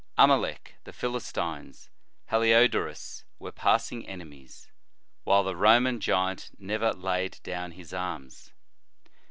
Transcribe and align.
Amalec, 0.17 0.77
the 0.83 0.93
Philistines, 0.93 1.91
Heliodorus, 2.31 3.23
were 3.37 3.51
passing 3.51 4.07
enemies, 4.07 4.67
while 5.25 5.43
the 5.43 5.55
Roman 5.55 5.99
giant 5.99 6.49
never 6.57 6.91
laid 6.91 7.39
down 7.43 7.73
his 7.73 7.93
arms. 7.93 8.51